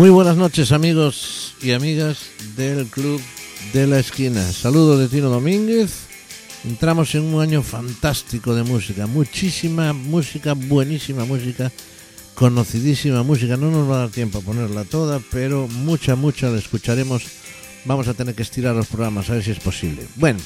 Muy 0.00 0.08
buenas 0.08 0.38
noches 0.38 0.72
amigos 0.72 1.54
y 1.60 1.72
amigas 1.72 2.30
del 2.56 2.86
Club 2.86 3.20
de 3.74 3.86
la 3.86 3.98
Esquina. 3.98 4.40
Saludos 4.50 4.98
de 4.98 5.08
Tino 5.08 5.28
Domínguez. 5.28 6.06
Entramos 6.64 7.14
en 7.14 7.24
un 7.24 7.42
año 7.42 7.62
fantástico 7.62 8.54
de 8.54 8.62
música, 8.62 9.06
muchísima 9.06 9.92
música, 9.92 10.54
buenísima 10.54 11.26
música, 11.26 11.70
conocidísima 12.34 13.22
música. 13.24 13.58
No 13.58 13.70
nos 13.70 13.90
va 13.90 13.96
a 13.96 13.98
dar 13.98 14.08
tiempo 14.08 14.38
a 14.38 14.40
ponerla 14.40 14.84
toda, 14.84 15.20
pero 15.30 15.68
mucha, 15.68 16.16
mucha 16.16 16.48
la 16.48 16.56
escucharemos. 16.56 17.22
Vamos 17.84 18.08
a 18.08 18.14
tener 18.14 18.34
que 18.34 18.40
estirar 18.40 18.74
los 18.74 18.86
programas 18.86 19.28
a 19.28 19.34
ver 19.34 19.44
si 19.44 19.50
es 19.50 19.60
posible. 19.60 20.06
Bueno, 20.16 20.40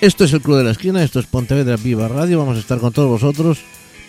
esto 0.00 0.22
es 0.22 0.32
el 0.32 0.42
Club 0.42 0.58
de 0.58 0.64
la 0.64 0.70
Esquina, 0.70 1.02
esto 1.02 1.18
es 1.18 1.26
Pontevedra 1.26 1.76
Viva 1.76 2.06
Radio. 2.06 2.38
Vamos 2.38 2.56
a 2.56 2.60
estar 2.60 2.78
con 2.78 2.92
todos 2.92 3.08
vosotros 3.08 3.58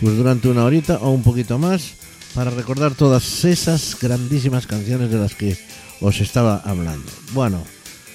pues 0.00 0.16
durante 0.16 0.46
una 0.46 0.64
horita 0.64 0.98
o 0.98 1.10
un 1.10 1.24
poquito 1.24 1.58
más 1.58 1.94
para 2.34 2.50
recordar 2.50 2.94
todas 2.94 3.44
esas 3.44 3.96
grandísimas 4.00 4.66
canciones 4.66 5.10
de 5.10 5.18
las 5.18 5.34
que 5.34 5.56
os 6.00 6.20
estaba 6.20 6.56
hablando. 6.64 7.10
Bueno, 7.32 7.62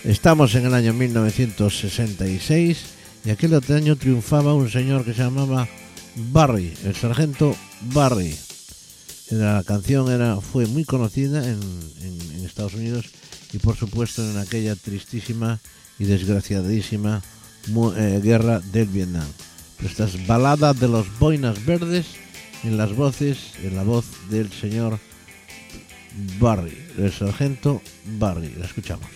estamos 0.04 0.54
en 0.56 0.66
el 0.66 0.74
año 0.74 0.94
1966 0.94 2.78
y 3.26 3.30
aquel 3.30 3.54
otro 3.54 3.76
año 3.76 3.96
triunfaba 3.96 4.54
un 4.54 4.70
señor 4.70 5.06
que 5.06 5.14
se 5.14 5.24
llamaba 5.24 5.68
Barry, 6.16 6.74
el 6.84 6.96
sargento 6.96 7.56
Barry. 7.94 8.38
La 9.32 9.64
canción 9.66 10.12
era, 10.12 10.42
fue 10.42 10.66
muy 10.66 10.84
conocida 10.84 11.48
en, 11.48 11.60
Estados 12.44 12.74
Unidos 12.74 13.06
y 13.54 13.60
por 13.60 13.76
supuesto 13.76 14.28
en 14.28 14.38
aquella 14.40 14.76
tristísima 14.76 15.60
y 16.00 16.06
desgraciadísima 16.06 17.22
eh, 17.96 18.20
guerra 18.24 18.60
del 18.60 18.88
Vietnam. 18.88 19.28
Esta 19.86 20.06
es 20.06 20.26
balada 20.26 20.74
de 20.74 20.88
los 20.88 21.20
boinas 21.20 21.64
verdes 21.64 22.08
en 22.64 22.78
las 22.78 22.96
voces, 22.96 23.54
en 23.64 23.76
la 23.76 23.84
voz 23.84 24.06
del 24.30 24.52
señor 24.52 25.00
Barry, 26.40 26.76
del 26.98 27.12
sargento 27.12 27.82
Barry. 28.06 28.54
La 28.58 28.66
escuchamos. 28.66 29.08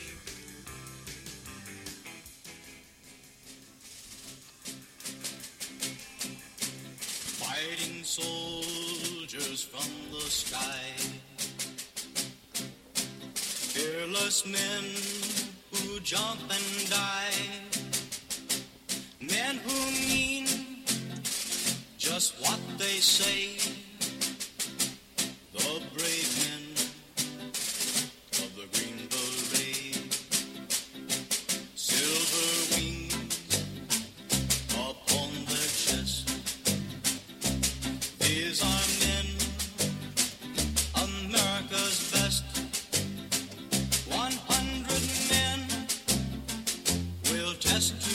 Fighting 7.39 8.03
soldiers 8.03 9.63
from 9.63 9.89
the 10.11 10.29
sky. 10.29 10.93
Fearless 13.35 14.45
men 14.45 14.85
who 15.71 15.99
jump 16.01 16.41
and 16.49 16.89
die. 16.89 17.33
Men 19.19 19.59
who 19.65 19.91
mean 20.07 20.52
just 22.13 22.33
what 22.41 22.59
they 22.77 22.97
say. 22.99 23.57
The 25.51 25.81
brave 25.95 26.31
men 26.43 26.63
of 28.43 28.49
the 28.55 28.67
Green 28.73 28.99
Beret. 29.09 30.13
Silver 31.73 32.51
wings 32.75 33.49
upon 34.75 35.29
their 35.49 35.71
chest. 35.85 36.29
These 38.19 38.59
are 38.61 38.85
men, 39.05 39.27
America's 41.07 41.97
best. 42.13 42.45
One 44.11 44.37
hundred 44.51 45.05
men 45.33 45.59
will 47.31 47.55
test 47.55 47.89
today, 48.01 48.12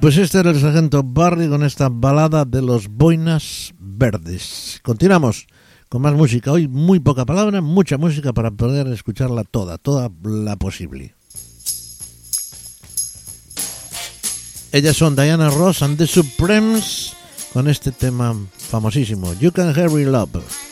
Pues 0.00 0.16
este 0.16 0.38
era 0.38 0.50
el 0.50 0.58
sargento 0.58 1.02
Barry 1.02 1.46
con 1.50 1.62
esta 1.62 1.90
balada 1.90 2.46
de 2.46 2.62
los 2.62 2.88
boinas 2.88 3.74
verdes. 3.78 4.80
Continuamos 4.82 5.46
con 5.90 6.00
más 6.00 6.14
música. 6.14 6.52
Hoy 6.52 6.68
muy 6.68 7.00
poca 7.00 7.26
palabra, 7.26 7.60
mucha 7.60 7.98
música 7.98 8.32
para 8.32 8.50
poder 8.50 8.86
escucharla 8.86 9.44
toda, 9.44 9.76
toda 9.76 10.10
la 10.22 10.56
posible. 10.56 11.14
Ellas 14.72 14.96
son 14.96 15.16
Diana 15.16 15.50
Ross 15.50 15.82
and 15.82 15.98
the 15.98 16.06
Supremes 16.06 17.12
con 17.52 17.68
este 17.68 17.92
tema 17.92 18.34
famosísimo, 18.56 19.34
You 19.34 19.52
Can 19.52 19.68
Hurry 19.68 20.06
Love. 20.06 20.69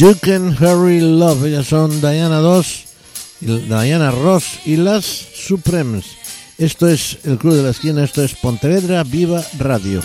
You 0.00 0.14
Can 0.18 0.56
Hurry 0.58 0.98
Love. 1.02 1.44
Ellas 1.44 1.66
son 1.66 2.00
Diana 2.00 2.38
2, 2.38 2.84
y 3.42 3.46
Diana 3.46 4.10
Ross 4.10 4.60
y 4.64 4.76
las 4.76 5.04
Supremes. 5.04 6.06
Esto 6.56 6.88
es 6.88 7.18
el 7.24 7.36
Club 7.36 7.56
de 7.56 7.64
la 7.64 7.68
Esquina, 7.68 8.02
esto 8.02 8.24
es 8.24 8.34
Pontevedra 8.34 9.04
Viva 9.04 9.44
Radio. 9.58 10.00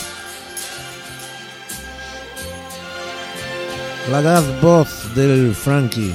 La 4.12 4.42
voz 4.62 5.16
del 5.16 5.56
Frankie, 5.56 6.12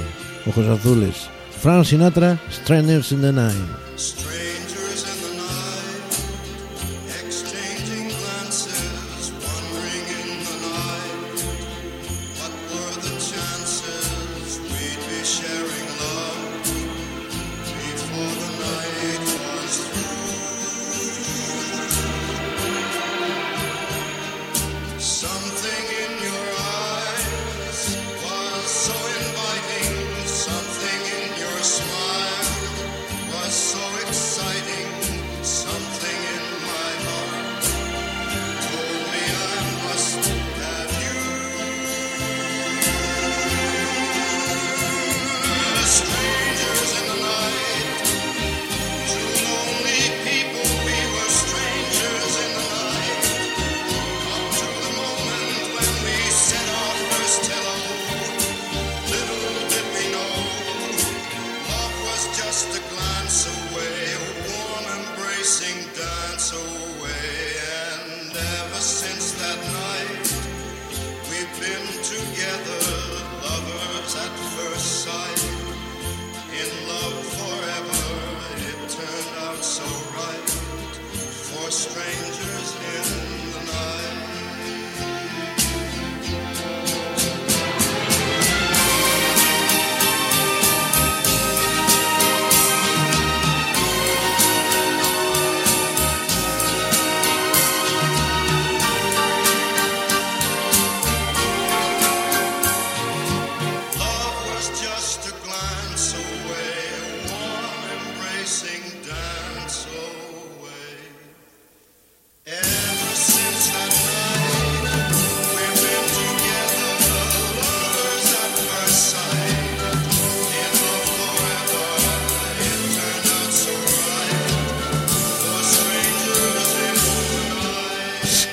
ojos 0.47 0.67
azules. 0.67 1.31
Frank 1.63 1.87
Sinatra, 1.87 2.39
Strangers 2.51 3.13
in 3.13 3.23
the 3.23 3.33
Night. 3.33 3.90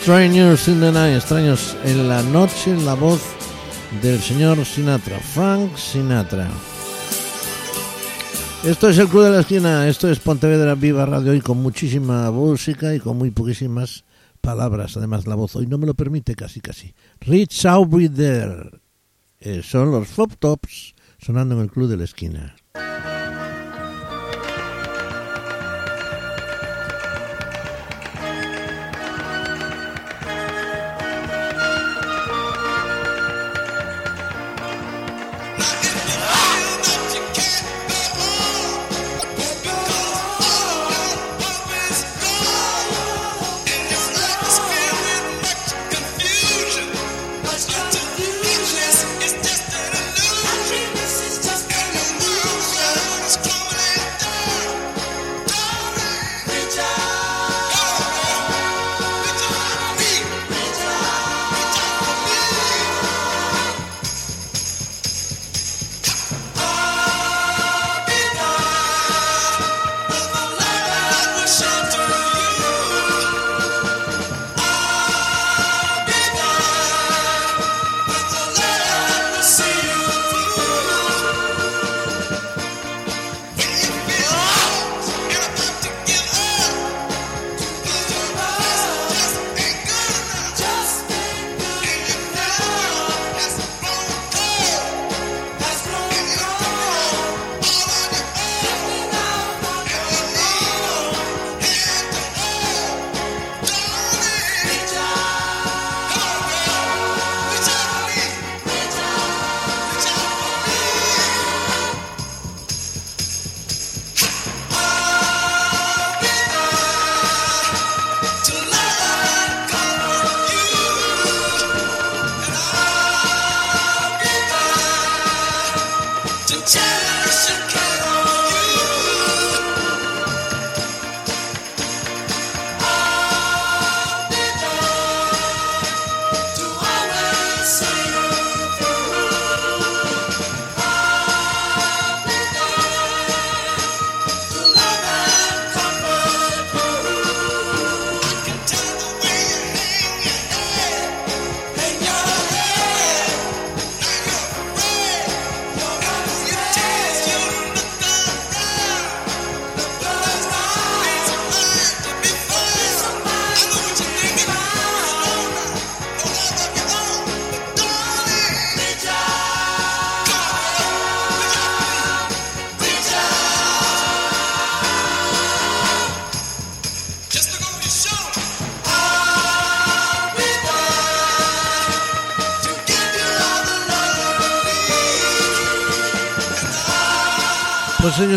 Strangers 0.08 0.70
in 0.70 0.80
the 0.80 0.90
Night, 0.90 1.18
extraños 1.18 1.76
en 1.84 2.08
la 2.08 2.24
noche, 2.24 2.74
la 2.78 2.94
voz 2.94 3.20
del 4.02 4.22
señor 4.22 4.64
Sinatra, 4.64 5.20
Frank 5.20 5.76
Sinatra. 5.76 6.50
Esto 8.64 8.88
es 8.88 8.98
el 9.00 9.10
Club 9.10 9.26
de 9.26 9.32
la 9.32 9.42
Esquina, 9.42 9.86
esto 9.86 10.10
es 10.10 10.20
Pontevedra 10.20 10.76
Viva 10.76 11.06
Radio 11.06 11.34
y 11.34 11.42
con 11.42 11.62
muchísima 11.62 12.32
música 12.32 12.96
y 12.96 13.02
con 13.02 13.18
muy 13.18 13.32
poquísimas 13.32 14.06
palabras. 14.40 14.96
Además, 14.96 15.28
la 15.28 15.36
voz 15.36 15.58
hoy 15.58 15.68
no 15.68 15.78
me 15.78 15.86
lo 15.86 15.94
permite 15.94 16.36
casi 16.36 16.62
casi. 16.62 16.96
Reach 17.20 17.66
Out 17.66 17.90
There. 18.16 18.80
Eh, 19.42 19.62
son 19.62 19.92
los 19.92 20.08
Pop 20.08 20.32
Tops 20.40 20.96
sonando 21.20 21.56
en 21.56 21.64
el 21.64 21.70
Club 21.70 21.90
de 21.90 21.98
la 21.98 22.06
Esquina. 22.06 22.56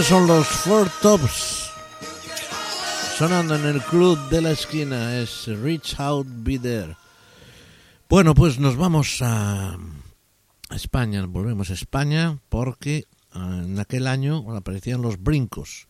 Son 0.03 0.27
los 0.27 0.47
Four 0.47 0.89
Tops. 1.03 1.71
Sonando 3.17 3.55
en 3.55 3.67
el 3.67 3.83
club 3.83 4.19
de 4.31 4.41
la 4.41 4.53
esquina. 4.53 5.19
Es 5.19 5.47
Reach 5.47 5.99
Out 5.99 6.27
Be 6.29 6.59
There. 6.59 6.97
Bueno, 8.09 8.35
pues 8.35 8.59
nos 8.59 8.77
vamos 8.77 9.19
a 9.21 9.77
España. 10.71 11.27
Volvemos 11.27 11.71
a 11.71 11.75
España 11.75 12.39
porque 12.49 13.05
ah, 13.33 13.63
en 13.65 13.79
aquel 13.79 14.07
año 14.07 14.55
aparecían 14.57 15.03
los 15.03 15.23
brincos. 15.23 15.89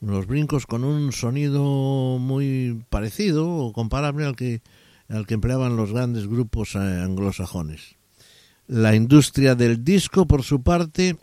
Los 0.00 0.26
brincos 0.26 0.66
con 0.66 0.82
un 0.82 1.12
sonido 1.12 2.18
muy 2.18 2.82
parecido 2.90 3.48
o 3.48 3.72
comparable 3.72 4.26
al 4.26 4.34
que, 4.34 4.62
al 5.08 5.26
que 5.26 5.34
empleaban 5.34 5.76
los 5.76 5.92
grandes 5.92 6.26
grupos 6.26 6.74
eh, 6.74 6.78
anglosajones. 6.78 7.96
La 8.66 8.96
industria 8.96 9.54
del 9.54 9.84
disco, 9.84 10.26
por 10.26 10.42
su 10.42 10.62
parte, 10.62 11.16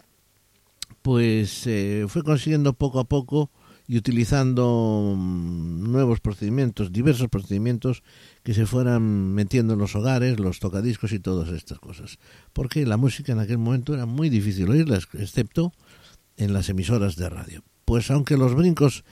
pues 1.04 1.68
eh, 1.68 2.06
fue 2.08 2.24
consiguiendo 2.24 2.74
poco 2.74 3.00
a 3.00 3.04
poco 3.04 3.52
y 3.88 3.98
utilizando 3.98 5.14
mm, 5.16 5.92
nuevos 5.92 6.22
procedimientos, 6.22 6.92
diversos 6.92 7.28
procedimientos 7.28 8.02
que 8.42 8.54
se 8.54 8.66
fueran 8.66 9.34
metiendo 9.34 9.74
en 9.74 9.80
los 9.80 9.96
hogares, 9.96 10.40
los 10.40 10.60
tocadiscos 10.60 11.12
y 11.12 11.20
todas 11.20 11.50
estas 11.50 11.80
cosas. 11.80 12.20
Porque 12.54 12.86
la 12.86 12.98
música 12.98 13.34
en 13.34 13.40
aquel 13.40 13.58
momento 13.58 13.94
era 13.94 14.06
muy 14.06 14.30
difícil 14.30 14.70
oírla, 14.70 14.98
excepto 15.14 15.74
en 16.38 16.54
las 16.54 16.70
emisoras 16.70 17.18
de 17.18 17.30
radio. 17.30 17.64
Pues 17.84 18.10
aunque 18.10 18.38
los 18.38 18.56
brincos 18.56 19.04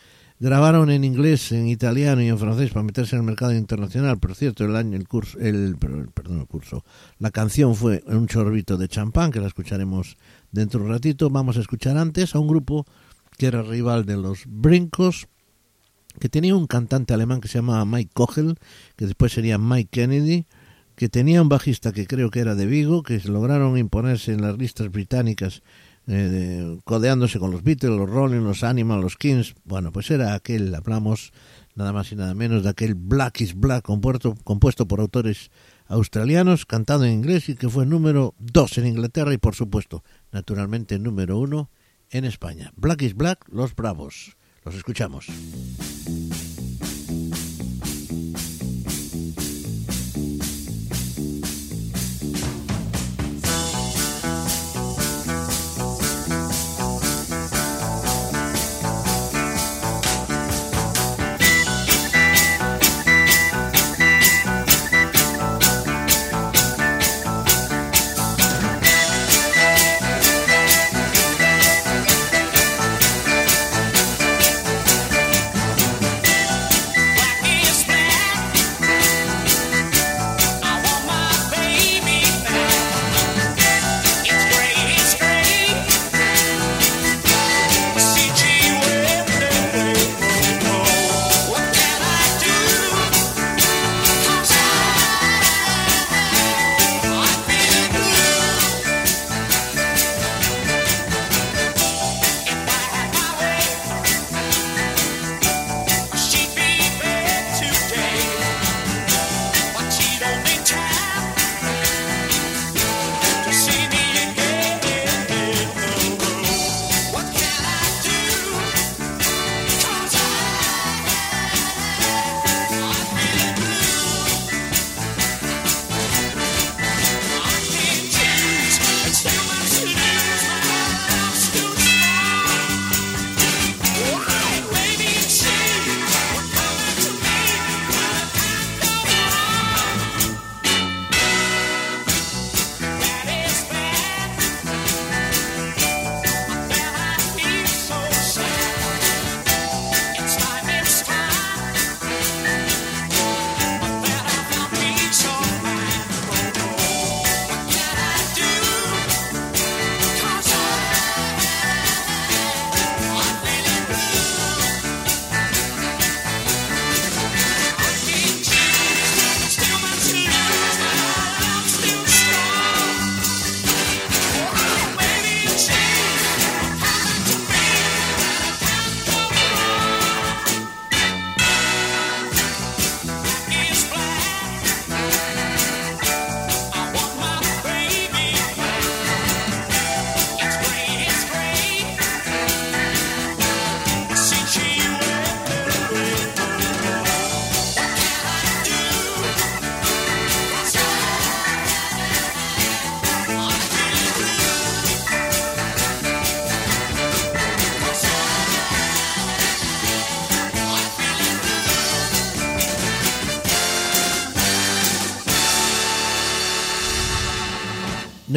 grabaron 0.41 0.89
en 0.89 1.03
inglés, 1.03 1.51
en 1.51 1.67
italiano 1.67 2.21
y 2.21 2.29
en 2.29 2.39
francés 2.39 2.71
para 2.71 2.83
meterse 2.83 3.15
en 3.15 3.21
el 3.21 3.25
mercado 3.27 3.53
internacional, 3.53 4.17
por 4.17 4.33
cierto, 4.33 4.65
el 4.65 4.75
año, 4.75 4.97
el 4.97 5.07
curso, 5.07 5.37
el, 5.39 5.75
perdón, 5.77 6.39
el 6.39 6.47
curso, 6.47 6.83
la 7.19 7.29
canción 7.29 7.75
fue 7.75 8.03
un 8.07 8.27
chorbito 8.27 8.77
de 8.77 8.87
champán, 8.87 9.31
que 9.31 9.39
la 9.39 9.47
escucharemos 9.47 10.17
dentro 10.51 10.79
de 10.79 10.85
un 10.85 10.91
ratito. 10.91 11.29
Vamos 11.29 11.57
a 11.57 11.61
escuchar 11.61 11.97
antes 11.97 12.35
a 12.35 12.39
un 12.39 12.47
grupo 12.47 12.85
que 13.37 13.47
era 13.47 13.61
rival 13.61 14.05
de 14.05 14.17
los 14.17 14.43
brincos, 14.47 15.27
que 16.19 16.29
tenía 16.29 16.55
un 16.55 16.67
cantante 16.67 17.13
alemán 17.13 17.41
que 17.41 17.47
se 17.47 17.59
llamaba 17.59 17.85
Mike 17.85 18.11
Kogel, 18.13 18.55
que 18.95 19.05
después 19.05 19.31
sería 19.31 19.57
Mike 19.57 19.89
Kennedy, 19.91 20.45
que 20.95 21.09
tenía 21.09 21.41
un 21.41 21.49
bajista 21.49 21.91
que 21.91 22.05
creo 22.05 22.29
que 22.29 22.41
era 22.41 22.55
de 22.55 22.65
Vigo, 22.65 23.01
que 23.01 23.19
lograron 23.25 23.77
imponerse 23.77 24.33
en 24.33 24.41
las 24.41 24.57
listas 24.57 24.91
británicas 24.91 25.63
eh, 26.07 26.79
codeándose 26.83 27.39
con 27.39 27.51
los 27.51 27.63
Beatles, 27.63 27.95
los 27.95 28.09
Rolling, 28.09 28.41
los 28.41 28.63
Animals, 28.63 29.03
los 29.03 29.17
Kings. 29.17 29.55
Bueno, 29.63 29.91
pues 29.91 30.11
era 30.11 30.33
aquel, 30.33 30.73
hablamos 30.75 31.31
nada 31.75 31.93
más 31.93 32.11
y 32.11 32.15
nada 32.15 32.33
menos 32.33 32.63
de 32.63 32.69
aquel 32.69 32.95
Black 32.95 33.41
is 33.41 33.55
Black 33.55 33.83
compuesto, 33.83 34.35
compuesto 34.43 34.87
por 34.87 34.99
autores 34.99 35.51
australianos, 35.87 36.65
cantado 36.65 37.05
en 37.05 37.13
inglés 37.13 37.49
y 37.49 37.55
que 37.55 37.69
fue 37.69 37.85
número 37.85 38.33
dos 38.39 38.77
en 38.77 38.87
Inglaterra 38.87 39.33
y 39.33 39.37
por 39.37 39.55
supuesto, 39.55 40.03
naturalmente 40.31 40.99
número 40.99 41.37
uno 41.37 41.69
en 42.09 42.25
España. 42.25 42.71
Black 42.75 43.01
is 43.01 43.15
Black, 43.15 43.45
Los 43.49 43.75
Bravos. 43.75 44.37
Los 44.63 44.75
escuchamos. 44.75 45.27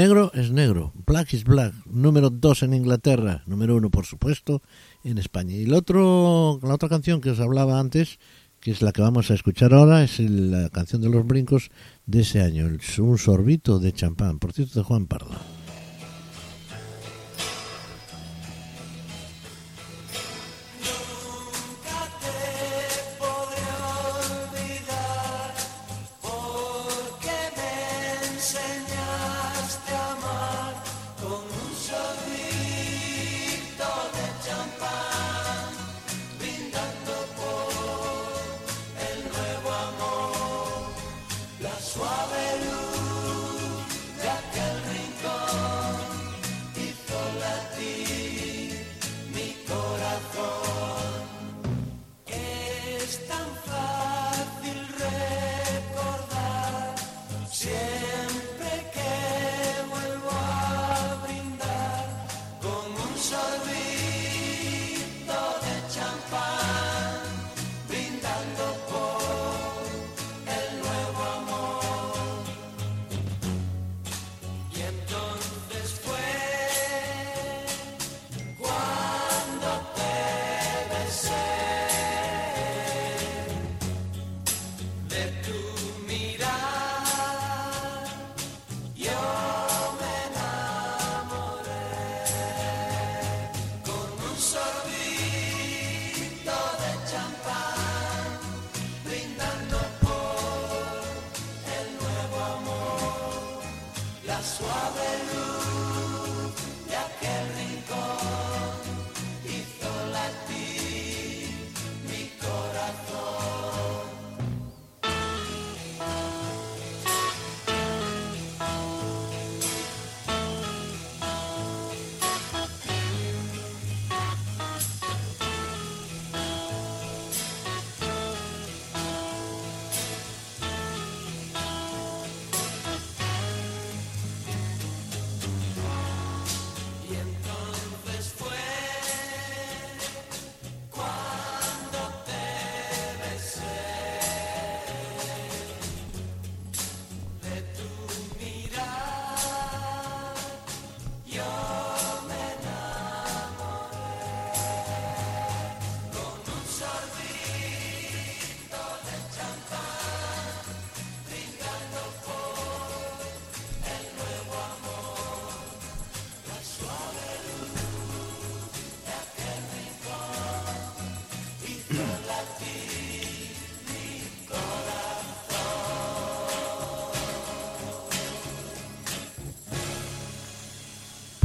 Negro 0.05 0.31
es 0.35 0.51
negro, 0.51 0.93
black 1.07 1.33
is 1.33 1.45
black, 1.45 1.73
número 1.87 2.29
2 2.29 2.65
en 2.65 2.75
Inglaterra, 2.75 3.43
número 3.47 3.75
1 3.77 3.89
por 3.89 4.05
supuesto 4.05 4.61
en 5.03 5.17
España. 5.17 5.55
Y 5.57 5.63
el 5.63 5.73
otro, 5.73 6.61
la 6.63 6.75
otra 6.75 6.91
canción 6.91 7.23
que 7.23 7.31
os 7.31 7.41
hablaba 7.41 7.81
antes, 7.81 8.19
que 8.61 8.71
es 8.71 8.83
la 8.83 8.93
que 8.93 9.01
vamos 9.01 9.31
a 9.31 9.35
escuchar 9.35 9.73
ahora, 9.73 10.05
es 10.05 10.21
la 10.21 10.69
canción 10.69 11.01
de 11.01 11.09
los 11.09 11.27
brincos 11.27 11.71
de 12.05 12.21
ese 12.21 12.43
año, 12.43 12.67
el- 12.67 12.81
un 12.99 13.17
sorbito 13.17 13.79
de 13.79 13.95
champán, 13.95 14.39
por 14.39 14.53
cierto 14.53 14.79
de 14.79 14.85
Juan 14.85 15.07
Pardo. 15.07 15.31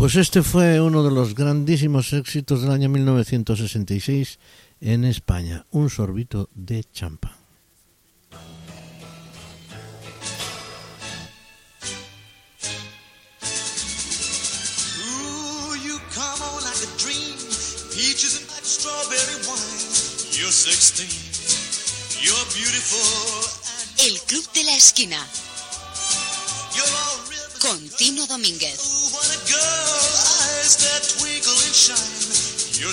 Pues 0.09 0.17
este 0.17 0.41
fue 0.41 0.81
uno 0.81 1.03
de 1.03 1.11
los 1.11 1.35
grandísimos 1.35 2.13
éxitos 2.13 2.63
del 2.63 2.71
año 2.71 2.89
1966 2.89 4.39
en 4.81 5.05
España, 5.05 5.67
un 5.69 5.91
sorbito 5.91 6.49
de 6.55 6.83
champán. 6.83 7.38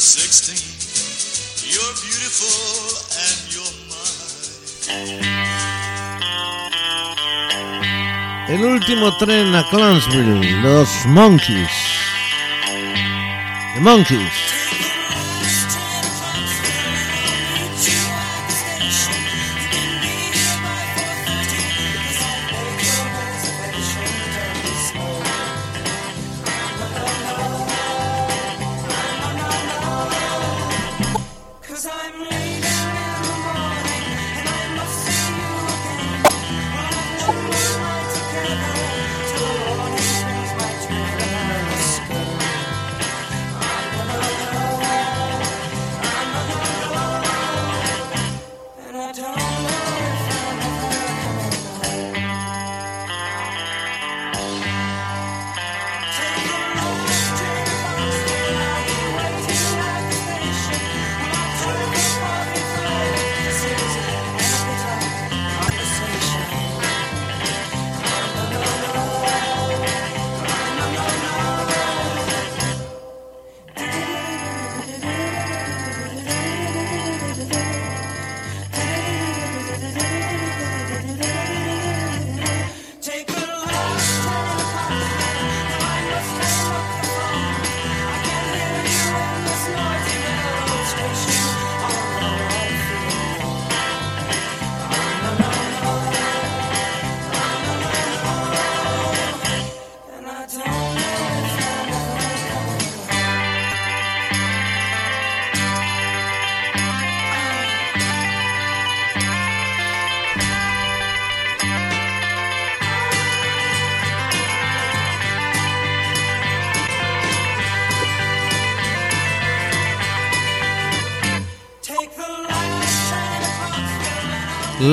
16. 0.06 0.54
You're 1.66 1.94
beautiful 1.98 2.46
and 3.10 3.38
you're 3.50 3.74
mine. 3.90 4.14
El 8.48 8.64
último 8.64 9.10
tren 9.18 9.52
a 9.56 9.68
Clownsville, 9.68 10.62
los 10.62 10.88
Monkeys. 11.06 11.72
The 13.74 13.80
Monkeys. 13.80 14.45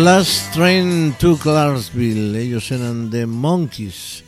Last 0.04 0.54
Train 0.54 1.14
to 1.18 1.38
Clarksville, 1.38 2.36
ellos 2.36 2.70
eran 2.72 3.10
The 3.10 3.26
Monkeys. 3.26 4.26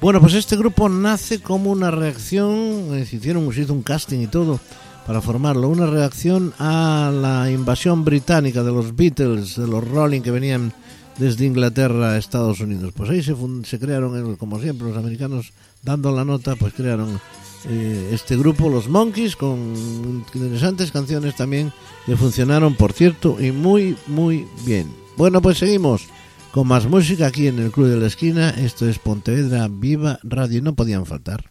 Bueno, 0.00 0.18
pues 0.18 0.32
este 0.32 0.56
grupo 0.56 0.88
nace 0.88 1.40
como 1.40 1.70
una 1.70 1.90
reacción, 1.90 2.86
se 3.06 3.16
hicieron, 3.16 3.52
se 3.52 3.60
hizo 3.60 3.74
un 3.74 3.82
casting 3.82 4.20
y 4.20 4.28
todo 4.28 4.58
para 5.06 5.20
formarlo, 5.20 5.68
una 5.68 5.84
reacción 5.84 6.54
a 6.58 7.12
la 7.12 7.50
invasión 7.50 8.02
británica 8.02 8.62
de 8.62 8.72
los 8.72 8.96
Beatles, 8.96 9.56
de 9.56 9.66
los 9.66 9.86
Rolling 9.86 10.22
que 10.22 10.30
venían 10.30 10.72
desde 11.18 11.44
Inglaterra 11.44 12.12
a 12.12 12.16
Estados 12.16 12.60
Unidos. 12.60 12.94
Pues 12.96 13.10
ahí 13.10 13.22
se, 13.22 13.36
se 13.64 13.78
crearon, 13.78 14.32
eh, 14.32 14.36
como 14.38 14.58
siempre, 14.58 14.88
los 14.88 14.96
americanos 14.96 15.52
dando 15.82 16.12
la 16.12 16.24
nota, 16.24 16.56
pues 16.56 16.72
crearon 16.72 17.20
eh, 17.68 18.10
este 18.12 18.38
grupo, 18.38 18.70
los 18.70 18.88
Monkeys, 18.88 19.36
con 19.36 20.24
interesantes 20.32 20.90
canciones 20.90 21.36
también 21.36 21.74
que 22.06 22.16
funcionaron, 22.16 22.74
por 22.74 22.94
cierto, 22.94 23.36
y 23.38 23.52
muy, 23.52 23.98
muy 24.06 24.46
bien. 24.64 24.99
Bueno, 25.20 25.42
pues 25.42 25.58
seguimos 25.58 26.08
con 26.50 26.66
más 26.66 26.86
música 26.86 27.26
aquí 27.26 27.46
en 27.46 27.58
el 27.58 27.70
Club 27.70 27.88
de 27.88 27.98
la 27.98 28.06
Esquina. 28.06 28.48
Esto 28.48 28.88
es 28.88 28.98
Pontevedra 28.98 29.68
Viva 29.70 30.18
Radio, 30.22 30.62
no 30.62 30.74
podían 30.74 31.04
faltar. 31.04 31.44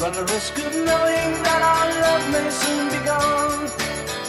run 0.00 0.12
the 0.14 0.24
risk 0.32 0.56
of 0.56 0.74
knowing 0.76 1.30
that 1.44 1.60
our 1.70 1.88
love 2.00 2.24
may 2.32 2.48
soon 2.48 2.88
be 2.88 3.00
gone. 3.04 3.68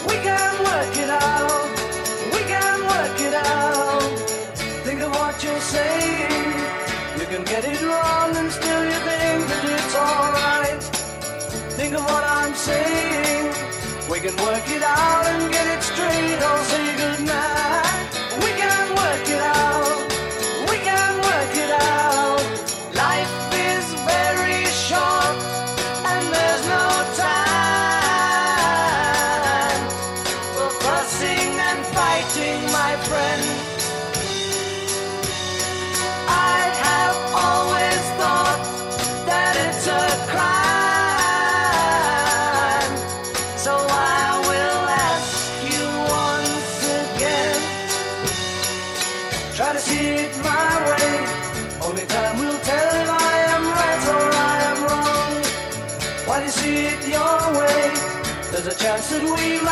We 0.06 0.16
can 0.20 0.52
work 0.68 0.94
it 0.98 1.08
out, 1.08 1.70
we 2.34 2.42
can 2.44 2.78
work 2.92 3.18
it 3.18 3.34
out. 3.34 4.18
Think 4.84 5.00
of 5.00 5.12
what 5.12 5.42
you're 5.42 5.60
saying. 5.60 6.52
You 7.18 7.26
can 7.26 7.44
get 7.44 7.64
it 7.64 7.80
wrong 7.80 8.36
and 8.36 8.52
still 8.52 8.84
you 8.84 9.11
Of 11.94 12.04
what 12.04 12.24
I'm 12.24 12.54
saying. 12.54 13.52
We 14.10 14.18
can 14.20 14.34
work 14.36 14.66
it 14.70 14.82
out 14.82 15.26
and 15.26 15.52
get 15.52 15.66
it 15.66 15.82
straight. 15.82 16.38
I'll 16.40 16.64
say 16.64 16.96
goodnight. 16.96 17.81
that 59.12 59.22
we 59.22 59.71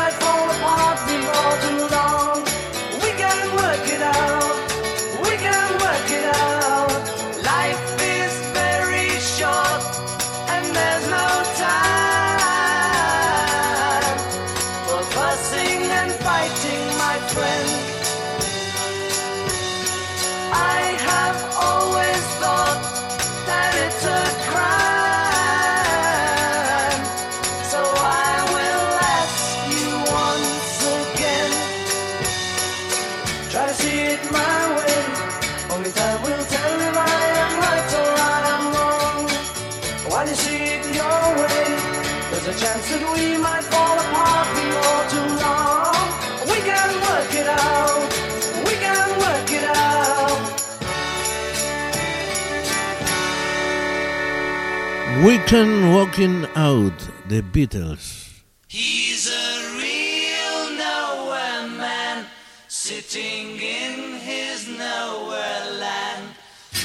Mountain 55.53 55.93
Walking 55.93 56.47
Out, 56.55 56.97
The 57.27 57.43
Beatles. 57.43 58.41
He's 58.69 59.27
a 59.27 59.77
real 59.79 60.79
nowhere 60.79 61.67
man, 61.77 62.27
sitting 62.69 63.57
in 63.57 64.21
his 64.21 64.69
nowhere 64.69 65.65
land, 65.81 66.37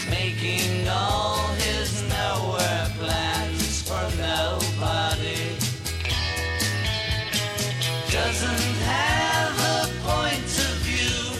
making 0.09 0.87
all 0.87 1.45
his 1.67 2.09
nowhere 2.09 2.87
plans 2.97 3.83
for 3.83 4.03
nobody. 4.17 5.45
Doesn't 8.09 8.77
have 8.89 9.53
a 9.77 9.93
point 10.09 10.53
of 10.67 10.75
view, 10.89 11.37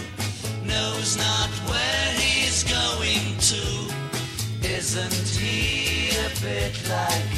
knows 0.64 1.16
not 1.16 1.50
where 1.70 2.08
he's 2.20 2.62
going 2.62 3.36
to, 3.50 4.68
isn't 4.68 5.28
he? 5.40 5.85
fit 6.46 6.88
like 6.88 7.35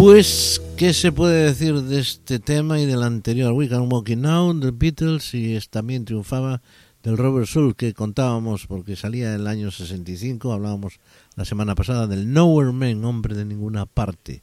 Pues, 0.00 0.62
¿qué 0.78 0.94
se 0.94 1.12
puede 1.12 1.44
decir 1.44 1.74
de 1.74 2.00
este 2.00 2.38
tema 2.38 2.80
y 2.80 2.86
del 2.86 3.02
anterior? 3.02 3.52
We 3.52 3.68
Can 3.68 3.92
Walking 3.92 4.22
Now, 4.22 4.58
The 4.58 4.70
Beatles, 4.70 5.34
y 5.34 5.60
también 5.68 6.06
triunfaba 6.06 6.62
del 7.02 7.18
Robert 7.18 7.46
Soul 7.46 7.76
que 7.76 7.92
contábamos 7.92 8.66
porque 8.66 8.96
salía 8.96 9.34
en 9.34 9.42
el 9.42 9.46
año 9.46 9.70
65, 9.70 10.54
hablábamos 10.54 11.00
la 11.36 11.44
semana 11.44 11.74
pasada 11.74 12.06
del 12.06 12.32
Nowhere 12.32 12.72
Man, 12.72 13.04
hombre 13.04 13.34
de 13.34 13.44
ninguna 13.44 13.84
parte. 13.84 14.40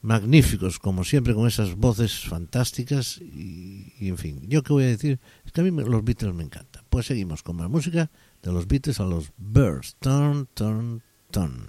Magníficos, 0.00 0.78
como 0.78 1.04
siempre, 1.04 1.34
con 1.34 1.46
esas 1.46 1.76
voces 1.76 2.20
fantásticas 2.20 3.18
y, 3.18 3.92
en 4.00 4.16
fin, 4.16 4.40
yo 4.48 4.62
qué 4.62 4.72
voy 4.72 4.84
a 4.84 4.86
decir, 4.86 5.20
es 5.44 5.52
que 5.52 5.60
a 5.60 5.64
mí 5.64 5.70
los 5.70 6.02
Beatles 6.02 6.34
me 6.34 6.44
encantan. 6.44 6.82
Pues 6.88 7.04
seguimos 7.04 7.42
con 7.42 7.56
más 7.56 7.68
música 7.68 8.10
de 8.42 8.52
los 8.52 8.66
Beatles 8.66 9.00
a 9.00 9.04
los 9.04 9.32
Birds. 9.36 9.96
Turn, 10.00 10.48
turn, 10.54 11.02
turn. 11.30 11.66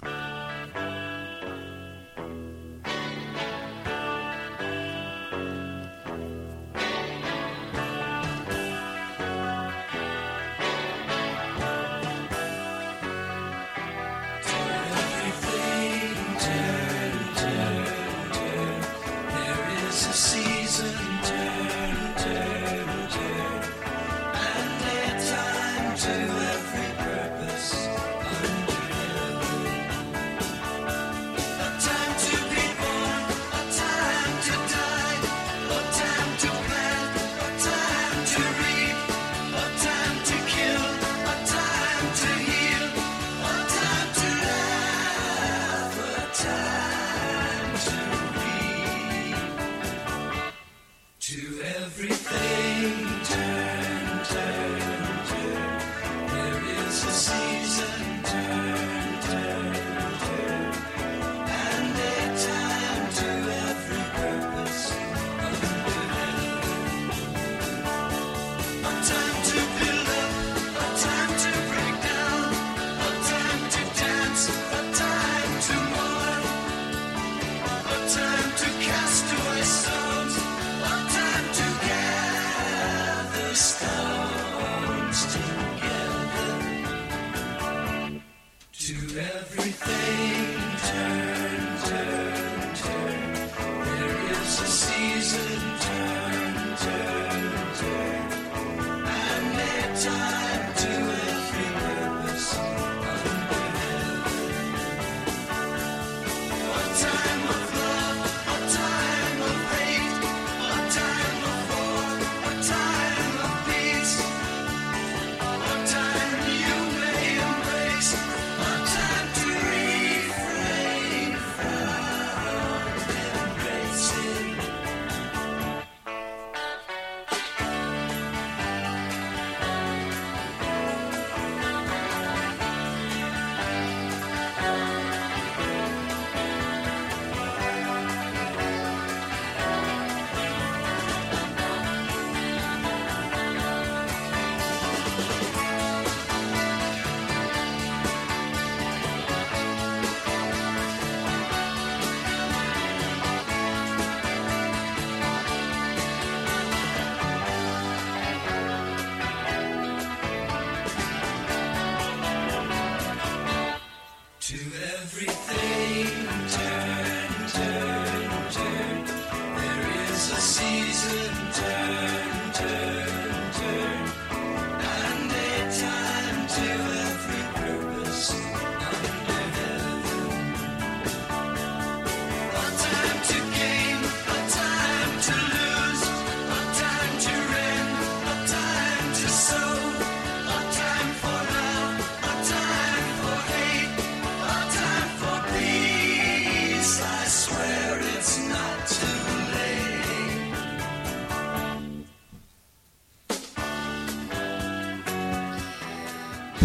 Saying. 89.18 89.97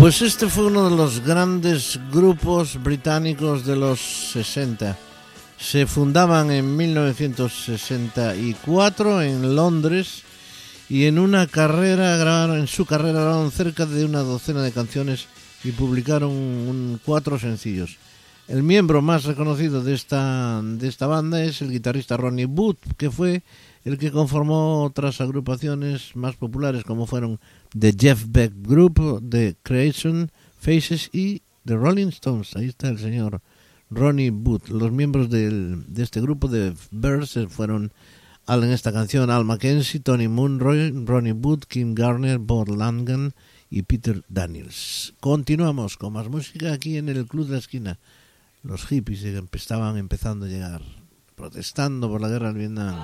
Pues 0.02 0.18
este 0.20 0.48
fue 0.48 0.66
uno 0.66 0.90
de 0.90 0.96
los 0.96 1.24
grandes 1.24 2.00
grupos 2.10 2.82
británicos 2.82 3.64
de 3.64 3.76
los 3.76 4.00
60. 4.32 4.98
Se 5.56 5.86
fundaban 5.86 6.50
en 6.50 6.76
1964 6.76 9.22
en 9.22 9.54
Londres 9.54 10.24
y 10.88 11.04
en 11.04 11.20
una 11.20 11.46
carrera 11.46 12.16
grabaron, 12.16 12.58
en 12.58 12.66
su 12.66 12.84
carrera 12.84 13.20
grabaron 13.20 13.52
cerca 13.52 13.86
de 13.86 14.04
una 14.04 14.22
docena 14.22 14.60
de 14.62 14.72
canciones 14.72 15.28
y 15.62 15.70
publicaron 15.70 17.00
cuatro 17.04 17.38
sencillos. 17.38 17.96
El 18.48 18.64
miembro 18.64 19.02
más 19.02 19.22
reconocido 19.22 19.84
de 19.84 19.94
esta, 19.94 20.60
de 20.64 20.88
esta 20.88 21.06
banda 21.06 21.44
es 21.44 21.62
el 21.62 21.70
guitarrista 21.70 22.16
Ronnie 22.16 22.46
Wood, 22.46 22.78
que 22.96 23.08
fue 23.08 23.44
el 23.84 23.98
que 23.98 24.10
conformó 24.10 24.82
otras 24.82 25.20
agrupaciones 25.20 26.16
más 26.16 26.34
populares 26.34 26.82
como 26.82 27.06
fueron 27.06 27.38
The 27.78 27.94
Jeff 27.98 28.24
Beck 28.28 28.52
Group, 28.62 29.00
The 29.28 29.56
Creation 29.62 30.30
Faces 30.58 31.08
y 31.12 31.42
The 31.64 31.76
Rolling 31.76 32.08
Stones. 32.08 32.54
Ahí 32.56 32.66
está 32.68 32.88
el 32.88 32.98
señor 32.98 33.40
Ronnie 33.90 34.30
Wood. 34.30 34.68
Los 34.68 34.92
miembros 34.92 35.30
del- 35.30 35.84
de 35.88 36.02
este 36.02 36.20
grupo 36.20 36.48
de 36.48 36.74
Birds 36.90 37.38
fueron 37.48 37.92
en 38.48 38.64
esta 38.72 38.92
canción 38.92 39.30
Al 39.30 39.44
Mackenzie, 39.44 40.00
Tony 40.00 40.28
Munroy, 40.28 40.90
Ronnie 41.06 41.32
Wood, 41.32 41.60
Kim 41.68 41.94
Garner, 41.94 42.38
Bob 42.38 42.68
Langan 42.76 43.32
y 43.70 43.82
Peter 43.82 44.22
Daniels. 44.28 45.14
Continuamos 45.20 45.96
con 45.96 46.12
más 46.12 46.28
música 46.28 46.72
aquí 46.72 46.98
en 46.98 47.08
el 47.08 47.26
Club 47.26 47.46
de 47.46 47.52
la 47.52 47.58
Esquina. 47.58 47.98
Los 48.62 48.84
hippies 48.86 49.22
estaban 49.24 49.96
empezando 49.96 50.46
a 50.46 50.48
llegar, 50.48 50.82
protestando 51.36 52.08
por 52.10 52.20
la 52.20 52.28
guerra 52.28 52.48
del 52.48 52.58
Vietnam. 52.58 52.96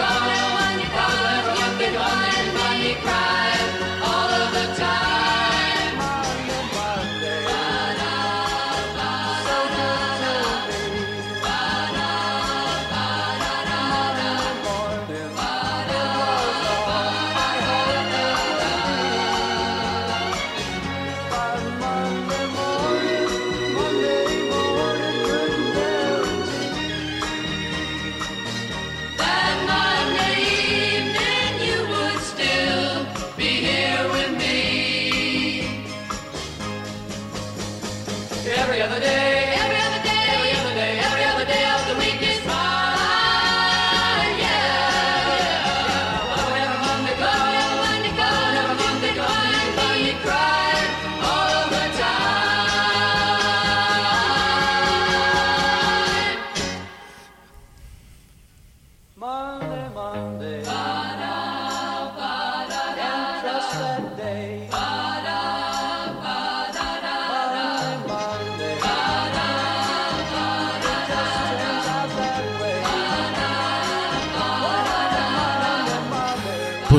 God. 0.00 0.29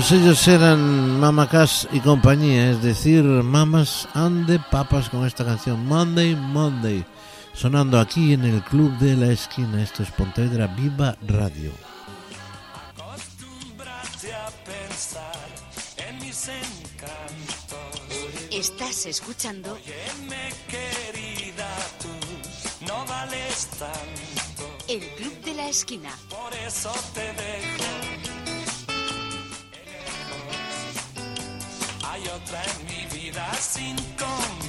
Pues 0.01 0.13
ellos 0.13 0.47
eran 0.47 1.19
Mama 1.19 1.47
Cass 1.47 1.87
y 1.91 1.99
compañía, 1.99 2.71
es 2.71 2.81
decir, 2.81 3.23
Mamas 3.23 4.09
and 4.15 4.47
the 4.47 4.59
Papas 4.71 5.11
con 5.11 5.27
esta 5.27 5.45
canción 5.45 5.85
Monday, 5.85 6.35
Monday, 6.35 7.05
sonando 7.53 7.99
aquí 7.99 8.33
en 8.33 8.43
el 8.45 8.63
Club 8.63 8.97
de 8.97 9.15
la 9.15 9.31
Esquina. 9.31 9.79
Esto 9.83 10.01
es 10.01 10.09
Pontevedra 10.09 10.65
Viva 10.65 11.15
Radio. 11.27 11.71
Acostúmbrate 12.97 14.33
a 14.33 14.49
pensar 14.65 15.47
en 15.97 16.17
mis 16.17 16.47
encantos. 16.47 17.77
Estás 18.49 19.05
escuchando 19.05 19.73
Óyeme, 19.73 20.51
querida, 20.67 21.69
tú 22.01 22.87
no 22.87 23.05
vales 23.05 23.67
tanto. 23.77 24.77
el 24.87 25.07
Club 25.15 25.41
de 25.45 25.53
la 25.53 25.69
Esquina. 25.69 26.09
Por 26.27 26.51
eso 26.55 26.91
te 27.13 27.21
dejo. 27.21 28.30
Otra 32.35 32.61
en 32.63 32.85
mi 32.85 33.19
vida 33.21 33.51
sin 33.59 33.95
complejos. 33.95 34.60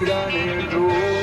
graneros. 0.00 1.13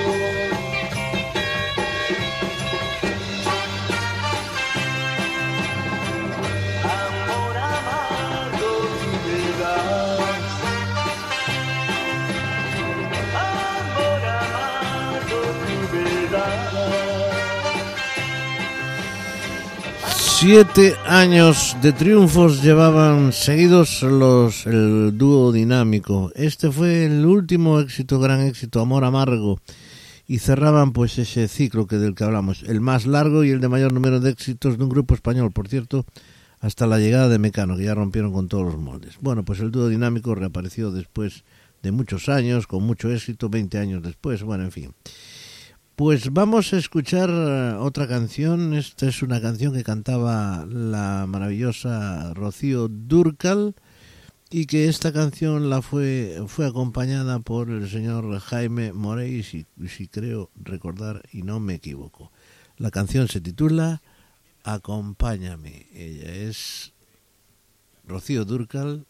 Siete 20.41 20.95
años 21.05 21.77
de 21.83 21.93
triunfos 21.93 22.63
llevaban 22.63 23.31
seguidos 23.31 24.01
los 24.01 24.65
el 24.65 25.15
dúo 25.15 25.51
dinámico. 25.51 26.31
Este 26.33 26.71
fue 26.71 27.05
el 27.05 27.27
último 27.27 27.79
éxito, 27.79 28.19
gran 28.19 28.41
éxito, 28.41 28.79
Amor 28.79 29.03
Amargo. 29.03 29.59
Y 30.25 30.39
cerraban 30.39 30.93
pues 30.93 31.19
ese 31.19 31.47
ciclo 31.47 31.85
que 31.85 31.97
del 31.97 32.15
que 32.15 32.23
hablamos, 32.23 32.63
el 32.63 32.81
más 32.81 33.05
largo 33.05 33.43
y 33.43 33.51
el 33.51 33.61
de 33.61 33.67
mayor 33.67 33.93
número 33.93 34.19
de 34.19 34.31
éxitos 34.31 34.79
de 34.79 34.83
un 34.83 34.89
grupo 34.89 35.13
español, 35.13 35.51
por 35.51 35.67
cierto, 35.67 36.07
hasta 36.59 36.87
la 36.87 36.97
llegada 36.97 37.29
de 37.29 37.37
Mecano, 37.37 37.77
que 37.77 37.83
ya 37.83 37.93
rompieron 37.93 38.33
con 38.33 38.47
todos 38.47 38.65
los 38.65 38.79
moldes. 38.79 39.17
Bueno, 39.21 39.45
pues 39.45 39.59
el 39.59 39.69
dúo 39.69 39.89
dinámico 39.89 40.33
reapareció 40.33 40.89
después 40.89 41.43
de 41.83 41.91
muchos 41.91 42.29
años, 42.29 42.65
con 42.65 42.81
mucho 42.81 43.11
éxito, 43.11 43.47
20 43.47 43.77
años 43.77 44.01
después, 44.01 44.41
bueno, 44.41 44.63
en 44.63 44.71
fin. 44.71 44.91
Pues 46.04 46.34
vamos 46.34 46.74
a 46.74 46.78
escuchar 46.78 47.30
eh, 47.30 47.76
otra 47.78 48.08
canción. 48.08 48.74
Esta 48.74 49.08
es 49.08 49.22
una 49.22 49.39
canción 49.39 49.72
que 49.72 49.84
cantaba 49.84 50.66
la 50.68 51.28
maravillosa 51.28 52.34
Rocío 52.34 52.88
Durcal 52.88 53.76
y 54.49 54.66
que 54.66 54.88
esta 54.88 55.14
canción 55.14 55.70
la 55.70 55.84
fue 55.84 56.43
fue 56.47 56.66
acompañada 56.66 57.38
por 57.38 57.70
el 57.70 57.88
señor 57.88 58.39
Jaime 58.39 58.93
Morey, 58.93 59.43
si, 59.43 59.68
si 59.88 60.08
creo 60.08 60.49
recordar 60.56 61.22
y 61.32 61.43
no 61.43 61.60
me 61.60 61.76
equivoco. 61.76 62.32
La 62.78 62.89
canción 62.89 63.28
se 63.28 63.39
titula 63.39 64.02
Acompáñame. 64.64 65.86
Ella 65.93 66.34
es 66.34 66.93
Rocío 68.08 68.43
Durcal 68.43 69.06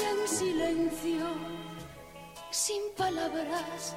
en 0.00 0.28
silencio 0.28 1.26
sin 2.50 2.82
palabras. 2.96 3.94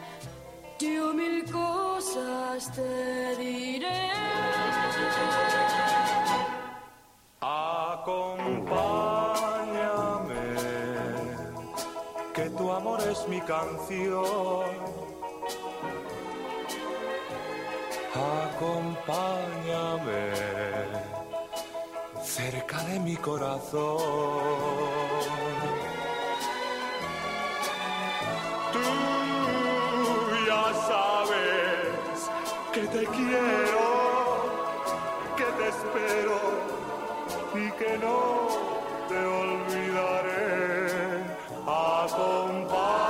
Yo 0.79 1.13
mil 1.13 1.45
cosas 1.51 2.71
te 2.73 3.35
diré. 3.37 4.09
Acompáñame, 7.41 8.41
que 12.33 12.49
tu 12.51 12.71
amor 12.71 12.99
es 13.01 13.27
mi 13.27 13.41
canción. 13.41 14.65
Acompáñame 18.51 19.41
cerca 22.23 22.83
de 22.85 22.99
mi 22.99 23.15
corazón. 23.15 23.99
Ya 30.47 30.65
sabes 30.87 32.29
que 32.73 32.81
te 32.81 33.05
quiero, 33.05 33.87
que 35.37 35.47
te 35.57 35.65
espero 35.69 36.39
y 37.53 37.71
que 37.79 37.97
no 37.97 38.47
te 39.07 39.17
olvidaré. 39.17 40.81
Acompáñame. 41.67 43.00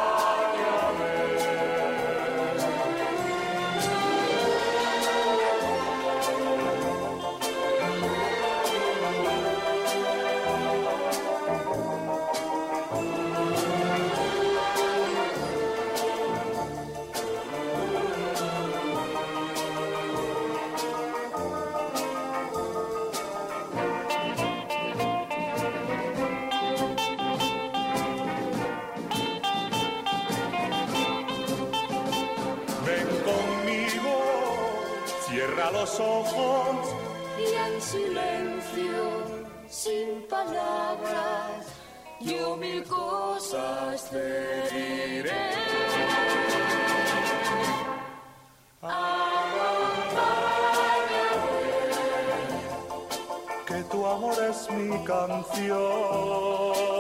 Ojos. 36.02 36.96
Y 37.38 37.54
en 37.66 37.82
silencio, 37.82 39.02
sin 39.70 40.28
palabras, 40.30 41.66
yo 42.20 42.56
mil 42.58 42.84
cosas 42.84 44.10
te 44.10 44.70
diré. 44.72 45.52
que 53.72 53.84
tu 53.84 54.06
amor 54.06 54.36
es 54.50 54.70
mi 54.72 55.04
canción. 55.06 56.91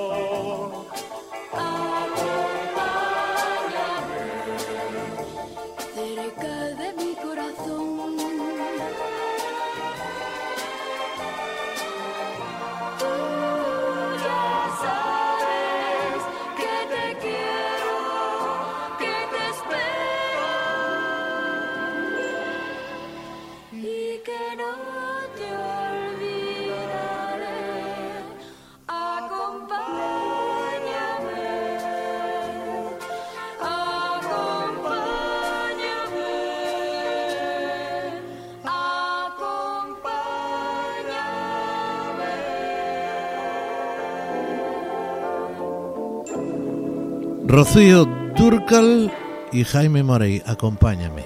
Rocío 47.51 48.05
Durcal 48.37 49.11
y 49.51 49.65
Jaime 49.65 50.03
Morey, 50.03 50.41
acompáñame. 50.45 51.25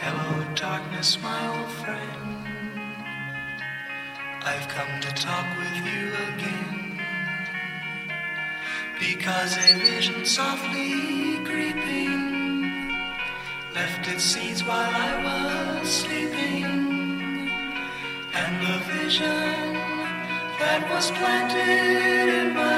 Hello, 0.00 0.42
darkness, 0.54 1.18
my 1.22 1.48
old 1.48 1.70
friend. 1.84 2.46
I've 4.42 4.66
come 4.68 5.00
to 5.02 5.12
talk 5.22 5.44
with 5.60 5.76
you 5.84 6.14
again. 6.32 6.98
Because 8.98 9.58
a 9.58 9.74
vision 9.80 10.24
softly 10.24 11.44
creeping 11.44 12.88
left 13.74 14.08
its 14.08 14.24
seeds 14.24 14.64
while 14.64 14.94
I 15.08 15.80
was 15.82 15.88
sleeping. 15.90 16.64
And 18.32 18.54
the 18.66 18.78
vision 18.96 19.74
that 20.58 20.88
was 20.90 21.10
planted 21.10 22.28
in 22.40 22.54
my 22.54 22.73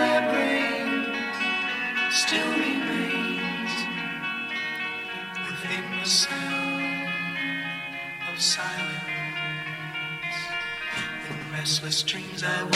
I 12.47 12.76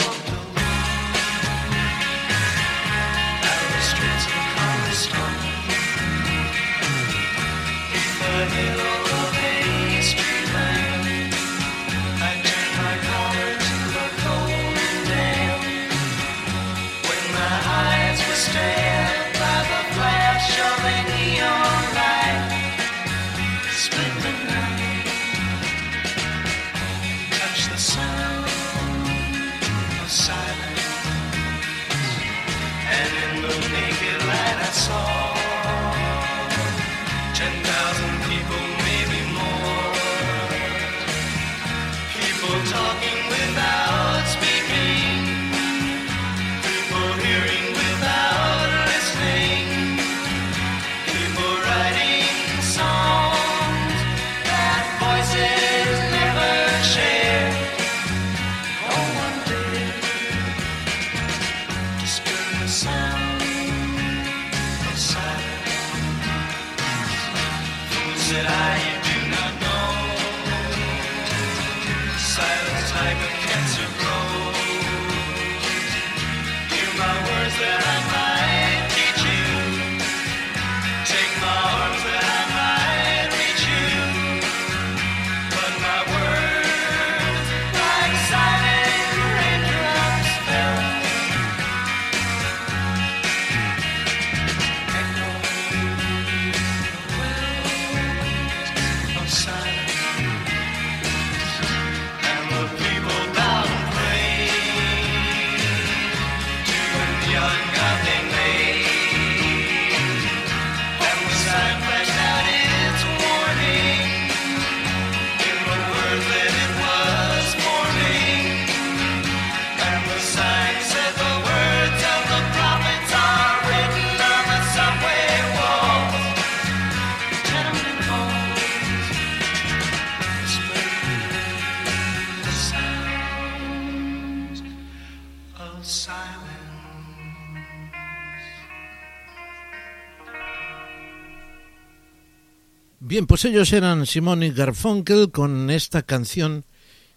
Pues 143.27 143.45
ellos 143.45 143.71
eran 143.73 144.05
Simone 144.05 144.47
y 144.47 144.51
Garfunkel 144.51 145.31
con 145.31 145.69
esta 145.69 146.01
canción 146.01 146.65